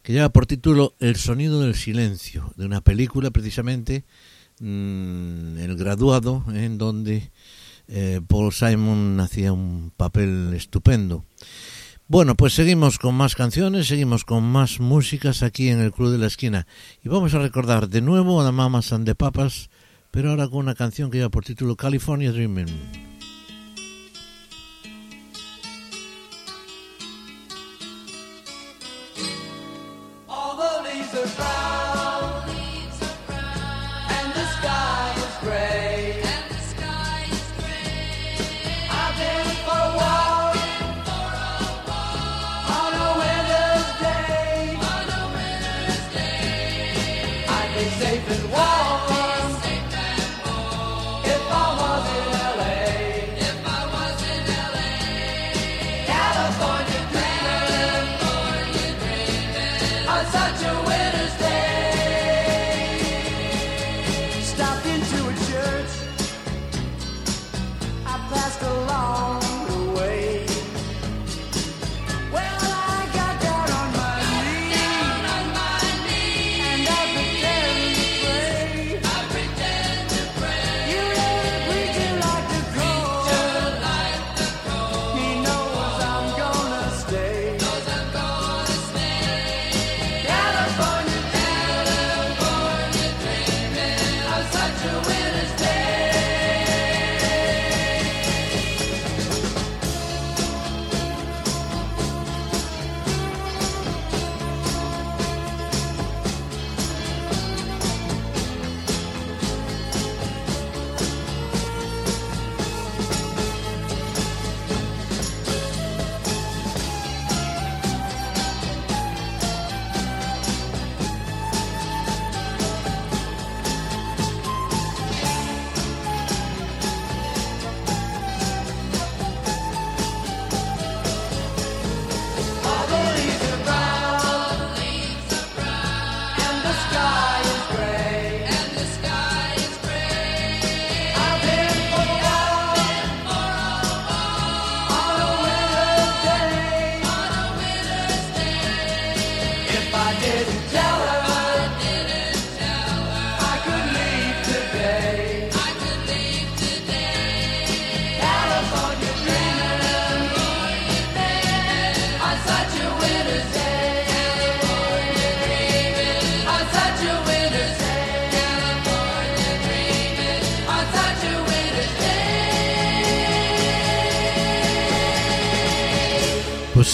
que 0.03 0.13
lleva 0.13 0.29
por 0.29 0.45
título 0.47 0.95
El 0.99 1.17
sonido 1.17 1.61
del 1.61 1.75
silencio, 1.75 2.53
de 2.57 2.67
una 2.67 2.81
película 2.81 3.31
precisamente, 3.31 4.05
mm, 4.61 5.59
El 5.59 5.77
graduado, 5.77 6.45
en 6.53 6.79
donde 6.79 7.31
eh, 7.89 8.21
Paul 8.27 8.53
Simon 8.53 9.19
hacía 9.21 9.53
un 9.53 9.93
papel 9.97 10.53
estupendo. 10.55 11.25
Bueno, 12.07 12.35
pues 12.35 12.55
seguimos 12.55 12.99
con 12.99 13.15
más 13.15 13.35
canciones, 13.35 13.87
seguimos 13.87 14.25
con 14.25 14.45
más 14.45 14.81
músicas 14.81 15.43
aquí 15.43 15.69
en 15.69 15.81
el 15.81 15.93
Club 15.93 16.11
de 16.11 16.19
la 16.19 16.27
Esquina. 16.27 16.67
Y 17.03 17.09
vamos 17.09 17.35
a 17.35 17.39
recordar 17.39 17.89
de 17.89 18.03
nuevo 18.03 18.41
a 18.41 18.45
la 18.45 18.53
Mamas 18.53 18.93
and 18.93 19.15
Papas, 19.15 19.71
pero 20.11 20.31
ahora 20.31 20.49
con 20.49 20.59
una 20.59 20.75
canción 20.75 21.11
que 21.11 21.19
lleva 21.19 21.31
por 21.31 21.45
título 21.45 21.77
California 21.77 22.31
Dreaming. 22.31 23.14
The 31.25 31.54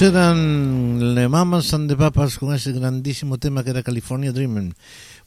eran 0.02 1.14
Le 1.14 1.28
Mamas 1.28 1.74
and 1.74 1.88
the 1.88 1.96
Papas 1.96 2.38
con 2.38 2.54
ese 2.54 2.72
grandísimo 2.72 3.38
tema 3.38 3.62
que 3.62 3.70
era 3.70 3.82
California 3.82 4.32
Dreaming. 4.32 4.74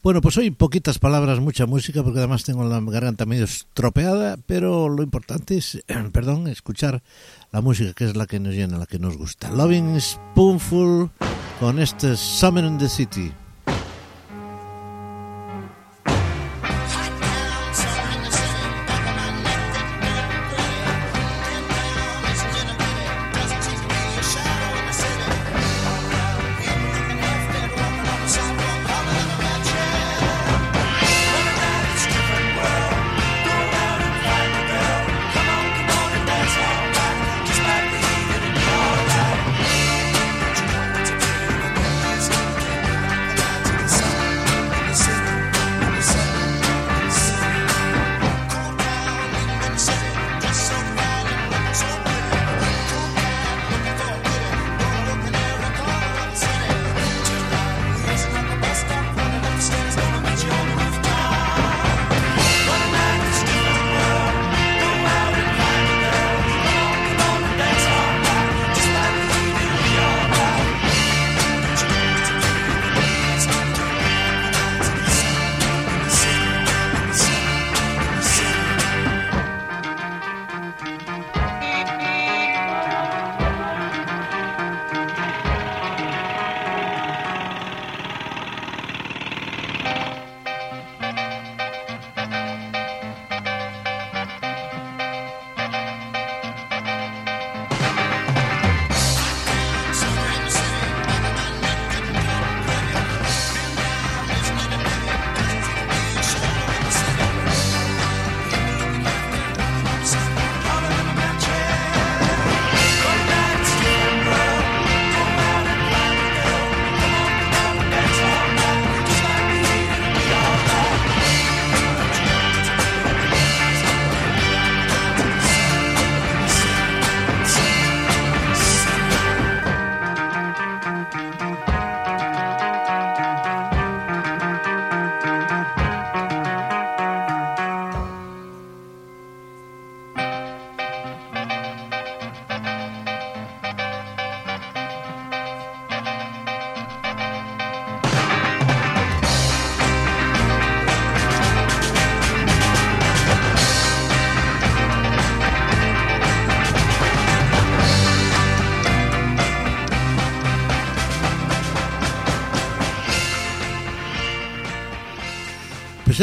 Bueno, 0.02 0.22
pues 0.22 0.38
hoy 0.38 0.52
poquitas 0.52 1.00
palabras, 1.00 1.40
mucha 1.40 1.66
música, 1.66 2.04
porque 2.04 2.20
además 2.20 2.44
tengo 2.44 2.64
la 2.64 2.80
garganta 2.82 3.26
medio 3.26 3.46
estropeada, 3.46 4.38
pero 4.46 4.90
lo 4.90 5.04
importante 5.04 5.58
es, 5.58 5.84
perdón, 6.12 6.48
escuchar 6.48 7.04
la 7.52 7.62
música, 7.62 7.94
que 7.94 8.06
es 8.06 8.16
la 8.16 8.26
que 8.26 8.40
nos 8.40 8.54
llena, 8.54 8.78
la 8.78 8.86
que 8.86 9.00
nos 9.00 9.18
gusta. 9.18 9.52
Loving 9.52 10.00
Spoonful 10.00 11.10
con 11.60 11.80
este 11.80 12.16
Summer 12.16 12.66
in 12.66 12.78
the 12.78 12.90
City. 12.90 13.32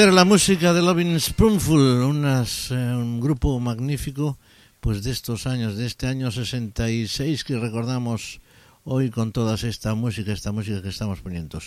la 0.09 0.24
música 0.24 0.72
de 0.72 0.80
Loving 0.80 1.20
Spoonful, 1.20 2.03
unas, 2.03 2.70
eh, 2.70 2.74
un 2.74 3.20
grupo 3.20 3.61
magnífico 3.61 4.38
pues 4.80 5.05
de 5.05 5.11
estos 5.11 5.46
años, 5.46 5.76
de 5.76 5.84
este 5.84 6.07
año 6.07 6.30
66 6.30 7.44
que 7.44 7.59
recordamos 7.59 8.40
hoy 8.84 9.11
con 9.11 9.30
toda 9.30 9.57
esta 9.57 9.94
música, 9.94 10.32
esta 10.32 10.53
música 10.53 10.80
que 10.80 10.88
estamos 10.88 11.20
poniendo, 11.20 11.59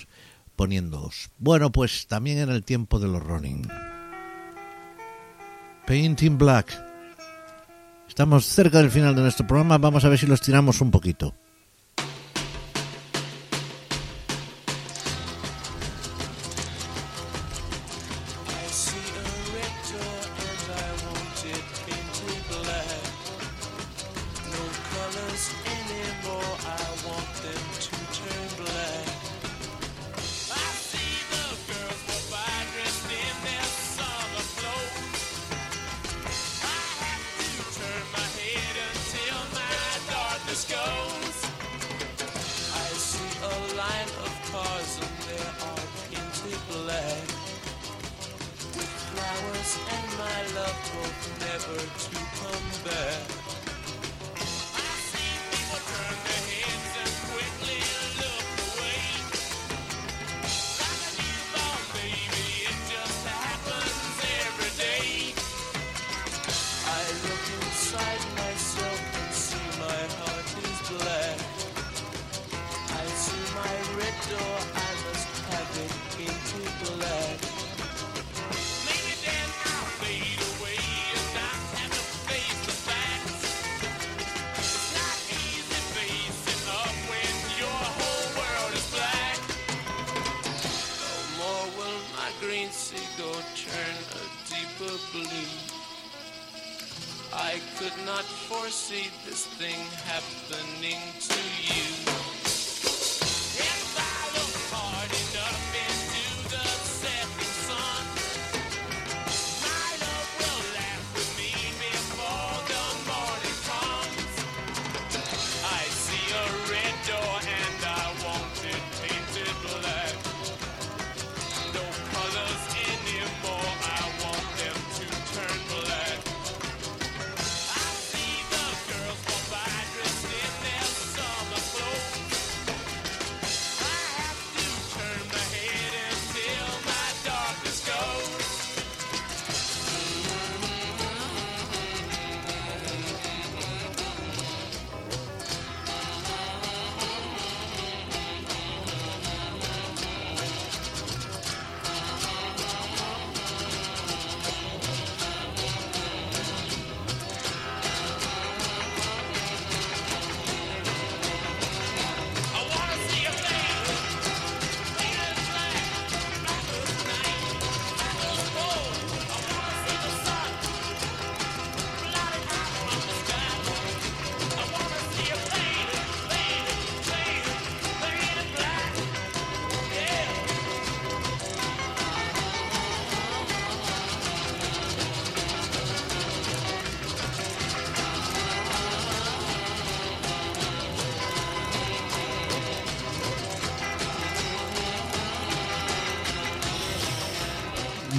poniéndoos. 0.55 1.29
Bueno, 1.37 1.71
pues 1.71 2.07
también 2.07 2.39
era 2.39 2.55
el 2.55 2.63
tiempo 2.63 2.99
de 2.99 3.07
los 3.07 3.21
Rolling. 3.21 3.67
Painting 5.85 6.37
Black. 6.37 6.75
Estamos 8.09 8.45
cerca 8.45 8.79
del 8.79 8.89
final 8.89 9.15
de 9.15 9.21
nuestro 9.21 9.45
programa, 9.45 9.77
vamos 9.77 10.03
a 10.05 10.09
ver 10.09 10.17
si 10.17 10.25
los 10.25 10.41
tiramos 10.41 10.81
un 10.81 10.89
poquito. 10.89 11.35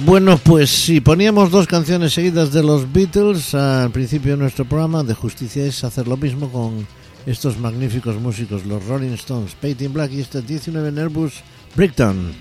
Bueno, 0.05 0.37
pues 0.37 0.69
sí, 0.69 1.01
poníamos 1.01 1.49
dos 1.49 1.65
canciones 1.65 2.13
seguidas 2.13 2.51
de 2.51 2.61
los 2.61 2.93
Beatles 2.93 3.55
al 3.55 3.89
principio 3.89 4.33
de 4.33 4.37
nuestro 4.37 4.63
programa. 4.63 5.03
De 5.03 5.15
justicia 5.15 5.65
es 5.65 5.83
hacer 5.83 6.07
lo 6.07 6.15
mismo 6.15 6.51
con 6.51 6.85
estos 7.25 7.57
magníficos 7.57 8.17
músicos, 8.17 8.67
los 8.67 8.85
Rolling 8.85 9.13
Stones, 9.13 9.55
Painting 9.55 9.91
Black 9.91 10.11
y 10.11 10.21
este 10.21 10.43
19 10.43 11.01
Airbus 11.01 11.41
Brickton. 11.75 12.33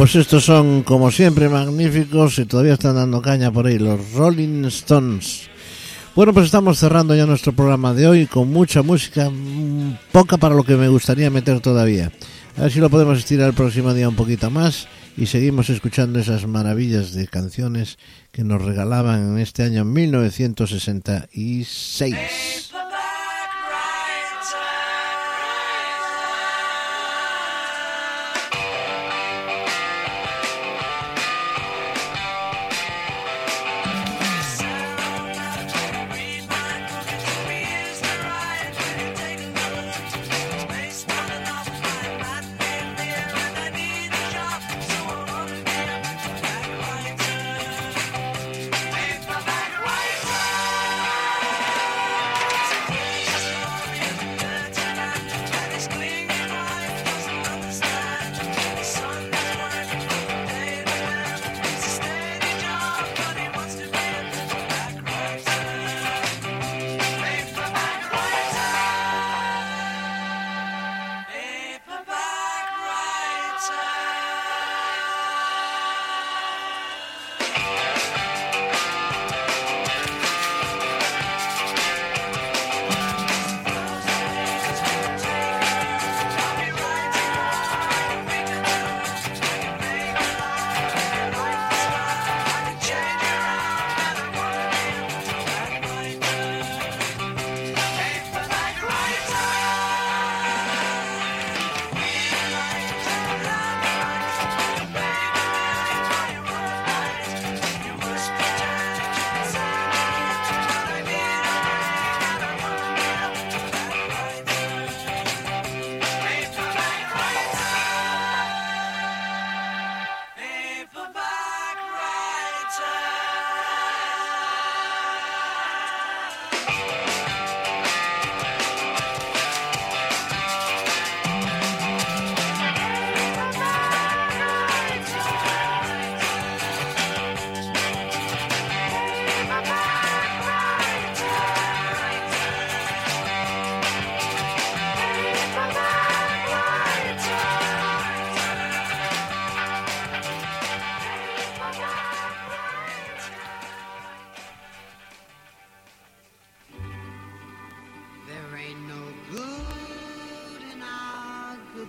Pues 0.00 0.16
estos 0.16 0.46
son, 0.46 0.82
como 0.82 1.10
siempre, 1.10 1.50
magníficos 1.50 2.38
y 2.38 2.46
todavía 2.46 2.72
están 2.72 2.94
dando 2.94 3.20
caña 3.20 3.52
por 3.52 3.66
ahí, 3.66 3.78
los 3.78 4.14
Rolling 4.14 4.64
Stones. 4.64 5.50
Bueno, 6.16 6.32
pues 6.32 6.46
estamos 6.46 6.78
cerrando 6.78 7.14
ya 7.14 7.26
nuestro 7.26 7.52
programa 7.52 7.92
de 7.92 8.06
hoy 8.06 8.26
con 8.26 8.50
mucha 8.50 8.82
música, 8.82 9.28
mm, 9.28 9.98
poca 10.10 10.38
para 10.38 10.54
lo 10.54 10.64
que 10.64 10.76
me 10.76 10.88
gustaría 10.88 11.28
meter 11.28 11.60
todavía. 11.60 12.10
A 12.56 12.62
ver 12.62 12.72
si 12.72 12.80
lo 12.80 12.88
podemos 12.88 13.18
estirar 13.18 13.48
el 13.48 13.54
próximo 13.54 13.92
día 13.92 14.08
un 14.08 14.16
poquito 14.16 14.48
más 14.48 14.88
y 15.18 15.26
seguimos 15.26 15.68
escuchando 15.68 16.18
esas 16.18 16.46
maravillas 16.46 17.12
de 17.12 17.28
canciones 17.28 17.98
que 18.32 18.42
nos 18.42 18.62
regalaban 18.62 19.32
en 19.32 19.38
este 19.38 19.64
año 19.64 19.84
1966. 19.84 22.59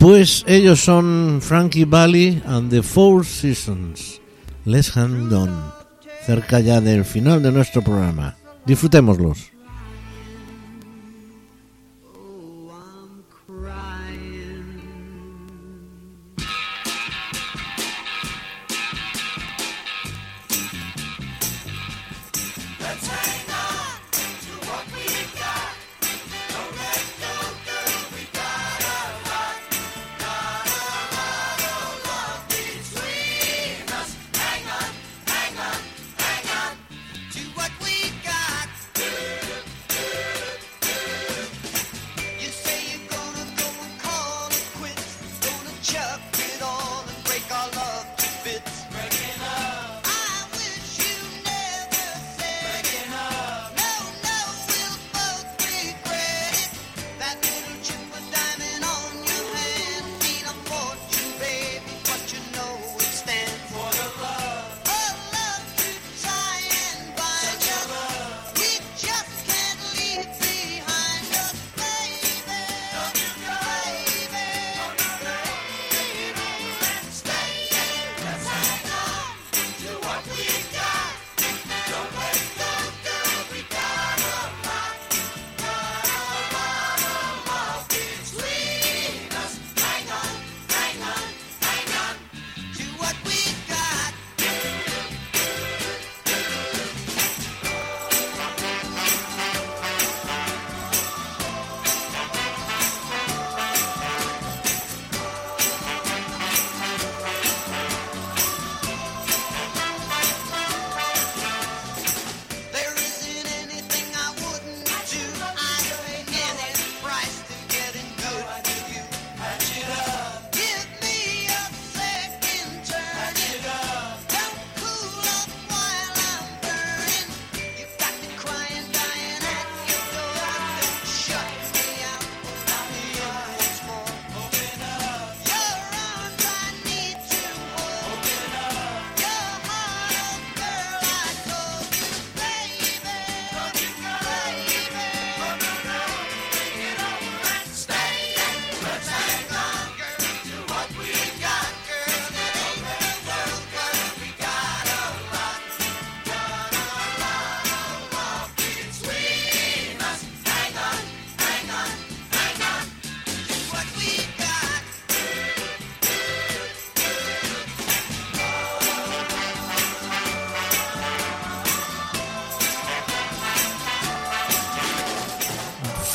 Pues 0.02 0.44
ellos 0.48 0.80
son 0.80 1.42
Frankie 1.44 1.86
Valli 1.86 2.42
and 2.48 2.72
the 2.72 2.82
Four 2.82 3.24
Seasons. 3.24 4.20
Let's 4.66 4.98
Hang 4.98 5.32
On. 5.32 5.72
Cerca 6.26 6.60
ya 6.60 6.82
del 6.82 7.06
final 7.06 7.44
de 7.44 7.52
nuestro 7.52 7.84
programa. 7.84 8.36
Disfrutémoslos. 8.66 9.51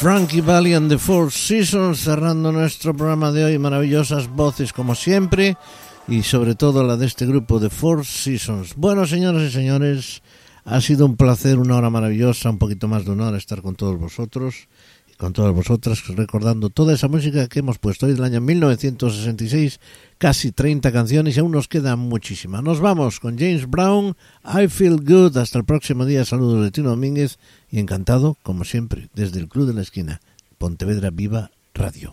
Frankie 0.07 0.41
Valli 0.41 0.73
and 0.73 0.89
the 0.89 0.99
Four 0.99 1.33
Seasons 1.33 1.99
cerrando 1.99 2.53
nuestro 2.53 2.95
programa 2.95 3.33
de 3.33 3.45
hoy. 3.45 3.59
Maravillosas 3.59 4.29
voces 4.29 4.73
como 4.73 4.95
siempre 4.95 5.57
y 6.07 6.23
sobre 6.23 6.55
todo 6.55 6.85
la 6.85 6.97
de 6.97 7.07
este 7.07 7.27
grupo 7.27 7.59
de 7.59 7.71
Four 7.71 8.07
Seasons. 8.07 8.77
Bueno, 8.77 9.05
señoras 9.05 9.43
y 9.43 9.51
señores, 9.51 10.23
ha 10.65 10.81
sido 10.81 11.07
un 11.07 11.17
placer, 11.17 11.59
una 11.59 11.75
hora 11.75 11.91
maravillosa, 11.91 12.51
un 12.51 12.59
poquito 12.59 12.87
más 12.87 13.05
de 13.05 13.11
una 13.11 13.27
hora 13.27 13.37
estar 13.37 13.63
con 13.63 13.75
todos 13.75 13.99
vosotros 13.99 14.69
con 15.19 15.33
todas 15.33 15.55
vosotras 15.55 16.07
recordando 16.09 16.71
toda 16.71 16.95
esa 16.95 17.09
música 17.09 17.49
que 17.49 17.61
hemos 17.61 17.79
puesto 17.79 18.07
hoy 18.07 18.13
del 18.13 18.25
año 18.25 18.41
1966, 18.41 19.81
casi 20.19 20.53
30 20.53 20.93
canciones 20.93 21.37
y 21.37 21.41
aún 21.41 21.53
nos 21.53 21.69
queda 21.69 21.97
muchísima. 21.97 22.63
Nos 22.63 22.81
vamos 22.81 23.21
con 23.21 23.39
James 23.39 23.69
Brown, 23.69 24.17
I 24.45 24.69
Feel 24.69 24.97
Good. 24.97 25.37
Hasta 25.39 25.59
el 25.59 25.65
próximo 25.65 26.05
día. 26.05 26.25
Saludos 26.25 26.65
de 26.65 26.71
Tino 26.71 26.91
Domínguez 26.91 27.39
y 27.71 27.79
encantado, 27.79 28.37
como 28.43 28.65
siempre, 28.65 29.09
desde 29.15 29.41
el 29.41 29.49
Club 29.49 29.67
de 29.67 29.75
la 29.75 29.83
Esquina, 29.83 30.21
Pontevedra 30.59 31.11
Viva 31.11 31.51
Radio. 31.75 32.13